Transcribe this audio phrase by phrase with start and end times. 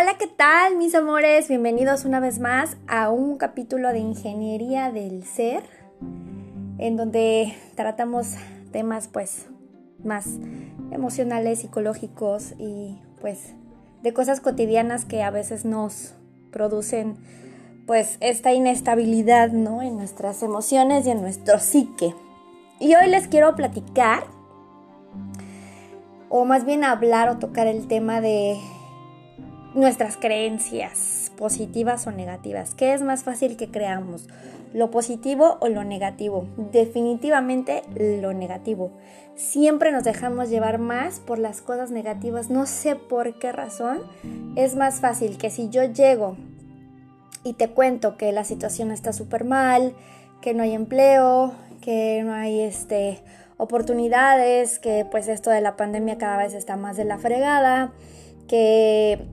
[0.00, 1.48] Hola, ¿qué tal mis amores?
[1.48, 5.62] Bienvenidos una vez más a un capítulo de Ingeniería del Ser,
[6.78, 8.36] en donde tratamos
[8.72, 9.46] temas pues
[10.02, 10.26] más
[10.90, 13.52] emocionales, psicológicos y pues
[14.02, 16.14] de cosas cotidianas que a veces nos
[16.50, 17.18] producen
[17.86, 19.82] pues esta inestabilidad, ¿no?
[19.82, 22.14] En nuestras emociones y en nuestro psique.
[22.78, 24.24] Y hoy les quiero platicar,
[26.30, 28.58] o más bien hablar o tocar el tema de
[29.74, 32.74] nuestras creencias, positivas o negativas.
[32.74, 34.28] ¿Qué es más fácil que creamos?
[34.72, 36.46] ¿Lo positivo o lo negativo?
[36.56, 38.92] Definitivamente lo negativo.
[39.34, 42.50] Siempre nos dejamos llevar más por las cosas negativas.
[42.50, 44.00] No sé por qué razón.
[44.56, 46.36] Es más fácil que si yo llego
[47.42, 49.94] y te cuento que la situación está súper mal,
[50.40, 53.22] que no hay empleo, que no hay este,
[53.56, 57.92] oportunidades, que pues esto de la pandemia cada vez está más de la fregada,
[58.46, 59.26] que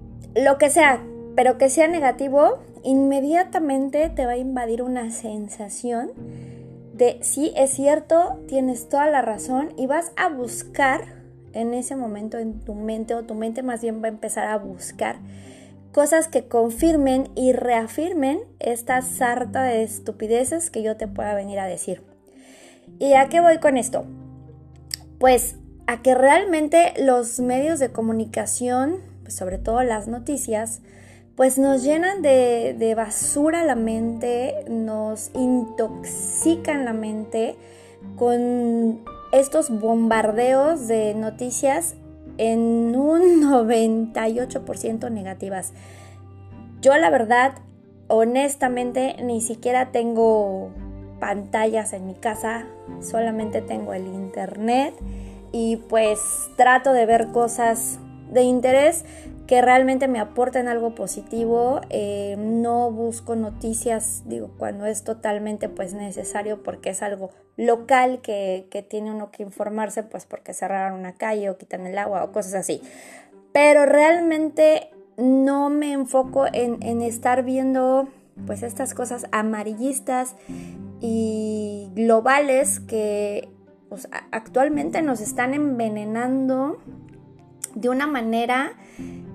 [0.44, 1.02] lo que sea,
[1.36, 6.12] pero que sea negativo, inmediatamente te va a invadir una sensación
[6.94, 11.02] de sí, es cierto, tienes toda la razón y vas a buscar
[11.54, 14.58] en ese momento en tu mente o tu mente más bien va a empezar a
[14.58, 15.18] buscar
[15.92, 21.66] cosas que confirmen y reafirmen esta sarta de estupideces que yo te pueda venir a
[21.66, 22.04] decir.
[23.00, 24.06] ¿Y a qué voy con esto?
[25.20, 25.56] Pues
[25.88, 30.80] a que realmente los medios de comunicación pues, sobre todo las noticias,
[31.36, 37.58] pues nos llenan de, basura la mente, nos intoxican la mente
[38.16, 39.02] con
[39.34, 41.96] estos bombardeos de noticias
[42.38, 45.74] en un 98% negativas.
[46.82, 47.56] Yo la verdad,
[48.08, 50.70] honestamente, ni siquiera tengo
[51.20, 52.66] pantallas en mi casa,
[53.02, 54.94] solamente tengo el internet
[55.52, 56.22] y pues
[56.56, 58.00] trato de ver cosas
[58.32, 59.06] de interés
[59.48, 61.82] que realmente me aporten algo positivo.
[61.90, 68.68] Eh, no busco noticias, digo, cuando es totalmente pues necesario porque es algo local que,
[68.90, 72.54] tiene uno que informarse, pues porque cerraron una calle o quitan el agua o cosas
[72.56, 72.82] así.
[73.54, 78.10] Pero realmente no me enfoco en, en estar viendo
[78.46, 80.36] pues estas cosas amarillistas
[81.00, 83.50] y globales que
[83.90, 86.78] pues, actualmente nos están envenenando
[87.80, 88.74] de una manera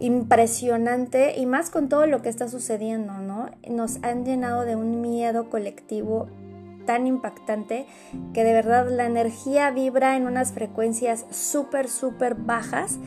[0.00, 3.50] impresionante y más con todo lo que está sucediendo, ¿no?
[3.68, 6.28] Nos han llenado de un miedo colectivo
[6.84, 7.86] tan impactante
[8.34, 12.98] que de verdad la energía vibra en unas frecuencias súper, súper bajas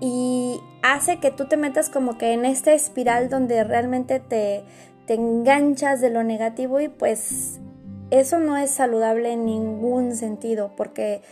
[0.00, 4.62] y hace que tú te metas como que en esta espiral donde realmente te,
[5.06, 7.60] te enganchas de lo negativo y pues
[8.10, 11.22] eso no es saludable en ningún sentido porque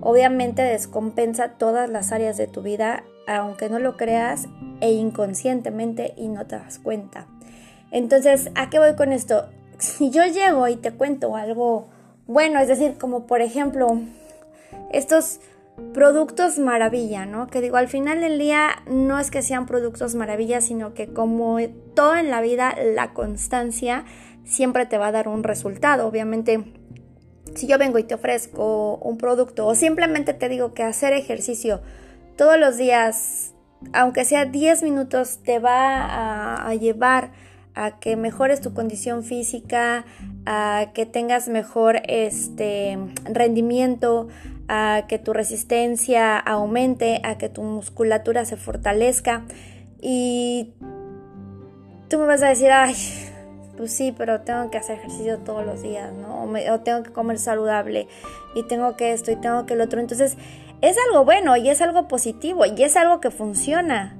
[0.00, 4.48] obviamente descompensa todas las áreas de tu vida, aunque no lo creas
[4.80, 7.26] e inconscientemente y no te das cuenta.
[7.90, 9.46] Entonces, ¿a qué voy con esto?
[9.78, 11.88] Si yo llego y te cuento algo
[12.26, 14.00] bueno, es decir, como por ejemplo
[14.92, 15.40] estos
[15.92, 17.48] productos maravilla, ¿no?
[17.48, 21.58] Que digo, al final del día no es que sean productos maravilla, sino que como
[21.94, 24.04] todo en la vida, la constancia
[24.44, 26.06] siempre te va a dar un resultado.
[26.06, 26.64] Obviamente,
[27.54, 31.80] si yo vengo y te ofrezco un producto o simplemente te digo que hacer ejercicio
[32.36, 33.54] todos los días,
[33.92, 37.30] aunque sea 10 minutos, te va a, llevar
[37.74, 40.04] a que mejores tu condición física,
[40.46, 44.28] a que tengas mejor este rendimiento,
[44.68, 49.44] a que tu resistencia aumente, a que tu musculatura se fortalezca
[50.00, 50.74] y
[52.08, 52.94] tú me vas a decir, ay,
[53.76, 56.44] pues sí, pero tengo que hacer ejercicio todos los días, ¿no?
[56.44, 58.08] O, tengo que comer saludable
[58.54, 60.00] y tengo que esto y tengo que el otro.
[60.00, 60.36] Entonces,
[60.80, 64.16] es algo bueno y es algo positivo y es algo que funciona.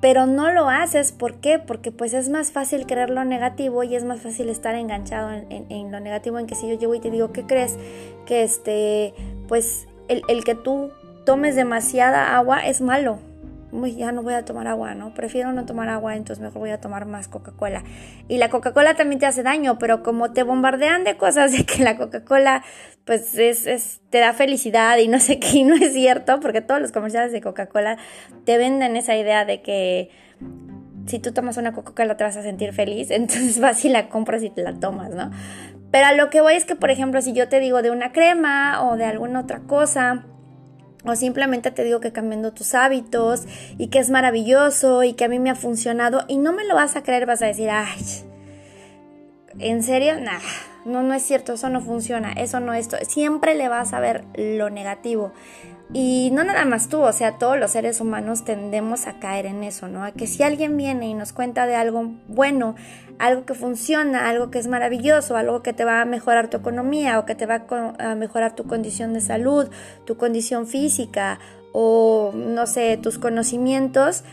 [0.00, 1.58] Pero no lo haces, ¿por qué?
[1.58, 5.90] Porque pues es más fácil creer lo negativo y es más fácil estar enganchado en,
[5.90, 7.78] lo negativo, en que si yo llego y te digo, ¿qué crees?
[8.26, 9.14] Que este,
[9.48, 10.90] pues el, el que tú
[11.24, 13.18] tomes demasiada agua es malo
[13.96, 15.14] ya no voy a tomar agua, ¿no?
[15.14, 17.82] Prefiero no tomar agua, entonces mejor voy a tomar más Coca-Cola.
[18.28, 21.82] Y la Coca-Cola también te hace daño, pero como te bombardean de cosas de que
[21.82, 22.62] la Coca-Cola,
[23.04, 26.80] pues es, te da felicidad y no sé qué, y no es cierto, porque todos
[26.80, 27.98] los comerciales de Coca-Cola
[28.44, 30.10] te venden esa idea de que
[31.06, 34.42] si tú tomas una Coca-Cola te vas a sentir feliz, entonces vas y la compras
[34.42, 35.30] y te la tomas, ¿no?
[35.90, 38.10] Pero a lo que voy es que, por ejemplo, si yo te digo de una
[38.10, 40.24] crema o de alguna otra cosa,
[41.04, 43.44] o simplemente te digo que cambiando tus hábitos
[43.78, 46.74] y que es maravilloso y que a mí me ha funcionado y no me lo
[46.74, 48.24] vas a creer, vas a decir, ay,
[49.58, 50.20] ¿en serio?
[50.20, 50.40] Nah,
[50.84, 52.96] no, no es cierto, eso no funciona, eso no esto.
[53.08, 55.32] Siempre le vas a ver lo negativo.
[55.92, 59.62] Y no nada más tú, o sea, todos los seres humanos tendemos a caer en
[59.62, 60.02] eso, ¿no?
[60.02, 62.74] A que si alguien viene y nos cuenta de algo bueno,
[63.18, 67.18] algo que funciona, algo que es maravilloso, algo que te va a mejorar tu economía
[67.18, 67.66] o que te va
[67.98, 69.68] a mejorar tu condición de salud,
[70.04, 71.38] tu condición física
[71.72, 74.24] o, no sé, tus conocimientos,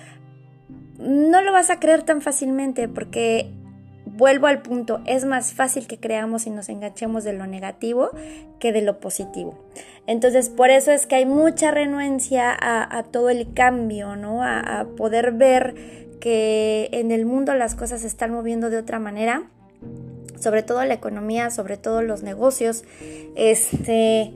[1.00, 3.52] no lo vas a creer tan fácilmente porque
[4.22, 8.12] vuelvo al punto, es más fácil que creamos y nos enganchemos de lo negativo
[8.60, 9.58] que de lo positivo.
[10.06, 14.44] Entonces, por eso es que hay mucha renuencia a, todo el cambio, ¿no?
[14.44, 15.74] A, poder ver
[16.20, 19.50] que en el mundo las cosas se están moviendo de otra manera,
[20.40, 22.84] sobre todo la economía, sobre todo los negocios,
[23.36, 24.34] este...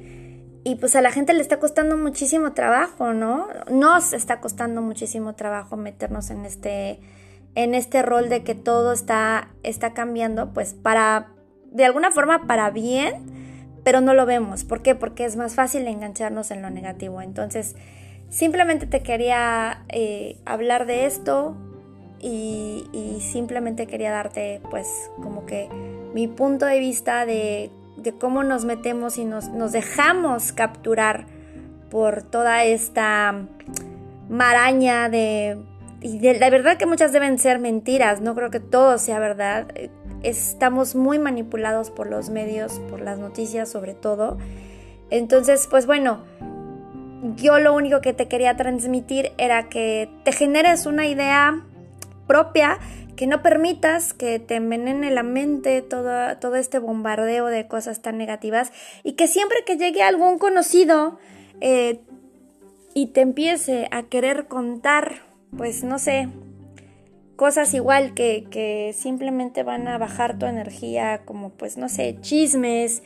[0.63, 3.49] Y pues a la gente le está costando muchísimo trabajo, ¿no?
[3.69, 6.99] Nos está costando muchísimo trabajo meternos en este,
[7.55, 11.29] en este rol de que todo está, está cambiando, pues para,
[11.71, 13.25] de alguna forma para bien,
[13.83, 14.63] pero no lo vemos.
[14.63, 14.95] ¿Por qué?
[14.95, 17.21] Porque es más fácil engancharnos en lo negativo.
[17.21, 17.75] Entonces,
[18.29, 21.55] simplemente te quería eh, hablar de esto
[22.19, 22.83] y,
[23.21, 24.87] simplemente quería darte pues
[25.21, 25.69] como que
[26.13, 27.71] mi punto de vista de,
[28.19, 31.25] cómo nos metemos y nos, nos dejamos capturar
[31.89, 33.47] por toda esta
[34.29, 35.57] maraña de...
[36.05, 39.65] Y la verdad que muchas deben ser mentiras, no creo que todo sea verdad
[40.21, 44.37] estamos muy manipulados por los medios, por las noticias sobre todo.
[45.09, 46.23] Entonces, pues bueno,
[47.37, 51.65] yo lo único que te quería transmitir era que te generes una idea
[52.27, 52.77] propia,
[53.15, 58.19] que no permitas que te envenene la mente todo, todo este bombardeo de cosas tan
[58.19, 58.71] negativas
[59.01, 61.17] y que siempre que llegue algún conocido
[61.61, 61.99] eh,
[62.93, 65.25] y te empiece a querer contar,
[65.57, 66.29] pues no sé,
[67.35, 73.03] cosas igual que, que simplemente van a bajar tu energía, como pues no sé, chismes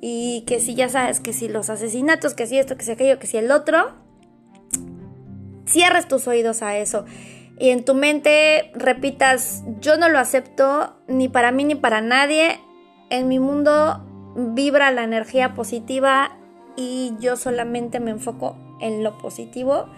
[0.00, 3.18] y que si ya sabes que si los asesinatos, que si esto, que si aquello,
[3.18, 3.92] que si el otro,
[5.66, 7.04] cierres tus oídos a eso
[7.58, 12.58] y en tu mente repitas, yo no lo acepto ni para mí ni para nadie,
[13.10, 16.38] en mi mundo vibra la energía positiva
[16.76, 19.90] y yo solamente me enfoco en lo positivo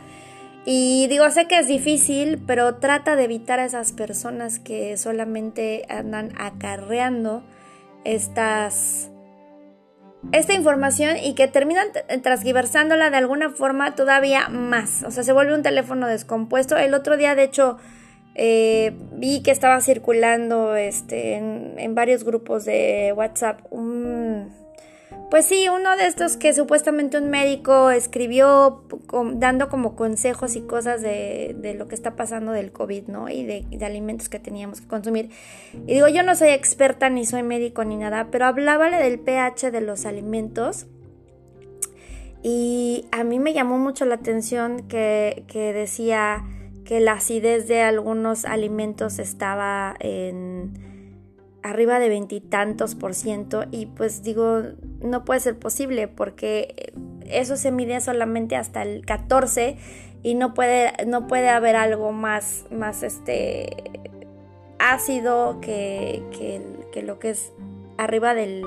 [0.64, 5.84] y digo, sé que es difícil, pero trata de evitar a esas personas que solamente
[5.88, 7.42] andan acarreando
[8.04, 9.10] estas
[10.30, 11.88] esta información y que terminan
[12.22, 15.02] transgiversándola de alguna forma todavía más.
[15.02, 16.76] O sea, se vuelve un teléfono descompuesto.
[16.76, 17.78] El otro día, de hecho,
[18.34, 23.60] eh, vi que estaba circulando este, en, varios grupos de WhatsApp
[25.32, 28.84] pues sí, uno de estos que supuestamente un médico escribió
[29.36, 33.30] dando como consejos y cosas de, lo que está pasando del COVID, ¿no?
[33.30, 35.30] Y de, alimentos que teníamos que consumir.
[35.86, 39.70] Y digo, yo no soy experta ni soy médico ni nada, pero hablábale del pH
[39.70, 40.84] de los alimentos.
[42.42, 46.44] Y a mí me llamó mucho la atención que, que decía
[46.84, 50.91] que la acidez de algunos alimentos estaba en
[51.62, 54.62] arriba de veintitantos por ciento y pues digo,
[55.00, 56.92] no puede ser posible porque
[57.26, 59.76] eso se mide solamente hasta el 14
[60.22, 63.76] y no puede, no puede haber algo más, más este
[64.78, 66.22] ácido que,
[66.92, 67.52] que, lo que es
[67.98, 68.64] arriba del,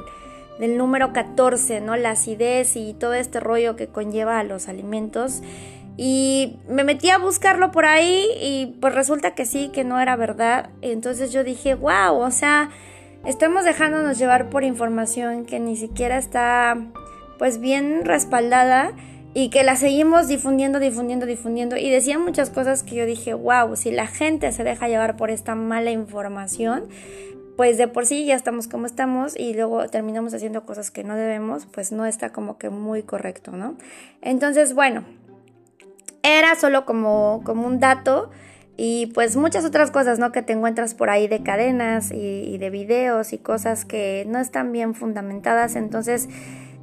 [0.59, 1.95] del número 14, ¿no?
[1.95, 5.41] La acidez y todo este rollo que conlleva a los alimentos.
[5.97, 10.15] Y me metí a buscarlo por ahí y pues resulta que sí, que no era
[10.15, 10.69] verdad.
[10.81, 12.69] Entonces yo dije, wow, o sea,
[13.25, 16.77] estamos dejándonos llevar por información que ni siquiera está
[17.37, 18.91] pues bien respaldada
[19.33, 21.77] y que la seguimos difundiendo, difundiendo, difundiendo.
[21.77, 25.29] Y decía muchas cosas que yo dije, wow, si la gente se deja llevar por
[25.29, 26.85] esta mala información,
[27.57, 31.15] pues de por sí ya estamos como estamos y luego terminamos haciendo cosas que no
[31.15, 33.75] debemos, pues no está como que muy correcto, ¿no?
[34.21, 35.03] Entonces, bueno,
[36.25, 38.31] era solo como, como un dato
[38.77, 40.31] y pues muchas otras cosas, ¿no?
[40.31, 44.71] Que te encuentras por ahí de cadenas y, de videos y cosas que no están
[44.71, 45.75] bien fundamentadas.
[45.75, 46.27] Entonces,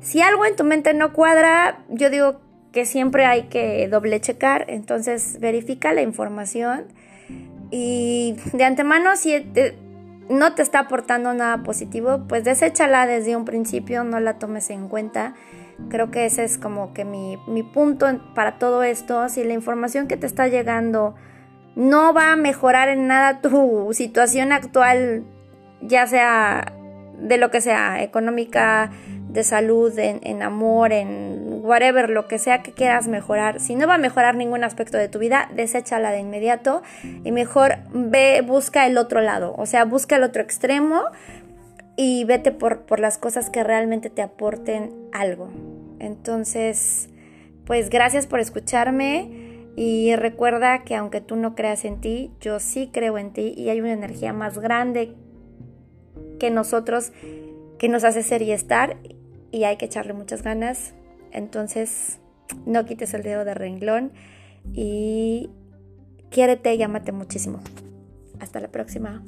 [0.01, 2.41] si algo en tu mente no cuadra, yo digo
[2.73, 4.65] que siempre hay que doble checar.
[4.69, 6.87] Entonces, verifica la información.
[7.71, 9.35] Y de antemano, si
[10.31, 14.89] no te está aportando nada positivo, pues deséchala desde un principio, no la tomes en
[14.89, 15.35] cuenta.
[15.89, 19.29] Creo que ese es como que mi, mi punto para todo esto.
[19.29, 21.15] Si la información que te está llegando
[21.75, 25.25] no va a mejorar en nada tu situación actual,
[25.81, 26.73] ya sea
[27.19, 28.91] de lo que sea, económica,
[29.29, 33.61] de salud, en, amor, en whatever, lo que sea que quieras mejorar.
[33.61, 36.83] Si no va a mejorar ningún aspecto de tu vida, deséchala de inmediato
[37.25, 41.03] y mejor ve, busca el otro lado, o sea, busca el otro extremo
[41.97, 45.51] y vete por, por las cosas que realmente te aporten algo.
[46.03, 47.09] Entonces,
[47.65, 52.91] pues gracias por escucharme y recuerda que aunque tú no creas en ti, yo sí
[52.93, 55.15] creo en ti y hay una energía más grande
[56.41, 57.13] que nosotros
[57.79, 58.97] que nos hace ser y estar
[59.53, 60.93] y hay que echarle muchas ganas.
[61.31, 62.19] Entonces,
[62.67, 64.11] no quites el dedo de renglón
[64.73, 65.51] y
[66.31, 67.61] quiérete y muchísimo.
[68.41, 69.23] Hasta la próxima.